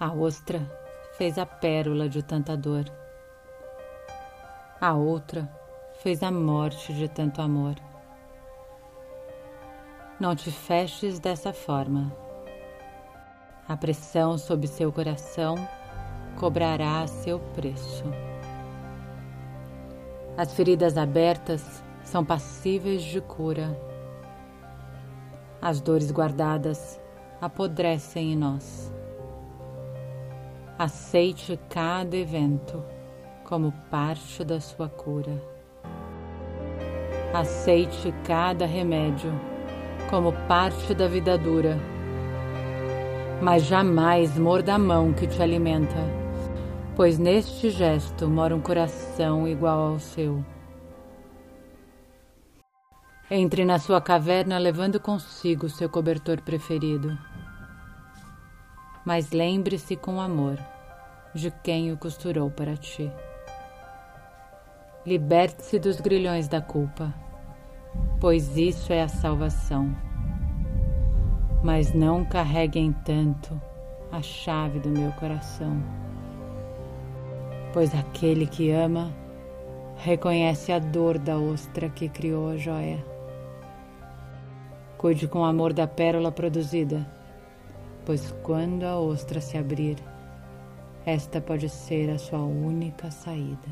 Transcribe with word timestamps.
A 0.00 0.12
ostra 0.12 0.60
fez 1.16 1.38
a 1.38 1.44
pérola 1.44 2.08
de 2.08 2.22
tanta 2.22 2.56
dor. 2.56 2.84
A 4.80 4.94
outra 4.94 5.50
fez 5.94 6.22
a 6.22 6.30
morte 6.30 6.94
de 6.94 7.08
tanto 7.08 7.42
amor. 7.42 7.74
Não 10.20 10.36
te 10.36 10.52
feches 10.52 11.18
dessa 11.18 11.52
forma. 11.52 12.12
A 13.66 13.76
pressão 13.76 14.38
sob 14.38 14.68
seu 14.68 14.92
coração 14.92 15.56
cobrará 16.38 17.04
seu 17.08 17.40
preço. 17.40 18.04
As 20.36 20.52
feridas 20.52 20.96
abertas 20.96 21.82
são 22.04 22.24
passíveis 22.24 23.02
de 23.02 23.20
cura. 23.20 23.76
As 25.60 25.80
dores 25.80 26.12
guardadas 26.12 27.00
apodrecem 27.40 28.34
em 28.34 28.36
nós. 28.36 28.96
Aceite 30.78 31.58
cada 31.68 32.16
evento 32.16 32.84
como 33.42 33.72
parte 33.90 34.44
da 34.44 34.60
sua 34.60 34.88
cura. 34.88 35.42
Aceite 37.34 38.14
cada 38.24 38.64
remédio 38.64 39.32
como 40.08 40.32
parte 40.46 40.94
da 40.94 41.08
vida 41.08 41.36
dura, 41.36 41.76
mas 43.42 43.64
jamais 43.64 44.38
morda 44.38 44.76
a 44.76 44.78
mão 44.78 45.12
que 45.12 45.26
te 45.26 45.42
alimenta, 45.42 45.98
pois 46.94 47.18
neste 47.18 47.70
gesto 47.70 48.28
mora 48.28 48.54
um 48.54 48.60
coração 48.60 49.48
igual 49.48 49.80
ao 49.80 49.98
seu. 49.98 50.44
Entre 53.28 53.64
na 53.64 53.80
sua 53.80 54.00
caverna 54.00 54.58
levando 54.58 55.00
consigo 55.00 55.68
seu 55.68 55.88
cobertor 55.88 56.40
preferido. 56.40 57.18
Mas 59.08 59.30
lembre-se 59.30 59.96
com 59.96 60.20
amor 60.20 60.58
de 61.34 61.50
quem 61.50 61.90
o 61.90 61.96
costurou 61.96 62.50
para 62.50 62.76
ti. 62.76 63.10
Liberte-se 65.06 65.78
dos 65.78 65.98
grilhões 65.98 66.46
da 66.46 66.60
culpa, 66.60 67.14
pois 68.20 68.58
isso 68.58 68.92
é 68.92 69.00
a 69.00 69.08
salvação. 69.08 69.96
Mas 71.64 71.94
não 71.94 72.22
carreguem 72.22 72.92
tanto 72.92 73.58
a 74.12 74.20
chave 74.20 74.78
do 74.78 74.90
meu 74.90 75.10
coração, 75.12 75.82
pois 77.72 77.94
aquele 77.94 78.46
que 78.46 78.70
ama 78.70 79.10
reconhece 79.96 80.70
a 80.70 80.78
dor 80.78 81.16
da 81.18 81.38
ostra 81.38 81.88
que 81.88 82.10
criou 82.10 82.50
a 82.50 82.58
joia. 82.58 83.02
Cuide 84.98 85.26
com 85.26 85.46
amor 85.46 85.72
da 85.72 85.86
pérola 85.86 86.30
produzida, 86.30 87.16
pois 88.08 88.34
quando 88.42 88.84
a 88.84 88.98
ostra 88.98 89.38
se 89.38 89.58
abrir, 89.58 89.98
esta 91.04 91.42
pode 91.42 91.68
ser 91.68 92.08
a 92.08 92.16
sua 92.16 92.38
única 92.38 93.10
saída. 93.10 93.68